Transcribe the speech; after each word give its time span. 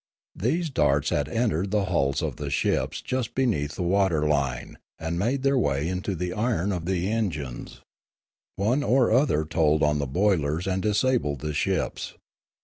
These 0.35 0.71
darts 0.71 1.11
had 1.11 1.29
entered 1.29 1.69
the 1.69 1.85
hulls 1.85 2.23
of 2.23 2.37
the 2.37 2.49
ships 2.49 3.03
just 3.03 3.35
be 3.35 3.45
neath 3.45 3.75
the 3.75 3.83
water 3.83 4.27
line 4.27 4.79
and 4.97 5.19
made 5.19 5.43
their 5.43 5.59
way 5.59 5.87
into 5.87 6.15
the 6.15 6.33
iron 6.33 6.71
of 6.71 6.85
the 6.85 7.07
engines; 7.11 7.81
one 8.55 8.81
or 8.81 9.11
other 9.11 9.45
told 9.45 9.83
on 9.83 9.99
the 9.99 10.07
boilers 10.07 10.65
and 10.65 10.81
disabled 10.81 11.41
the 11.41 11.53
ships. 11.53 12.15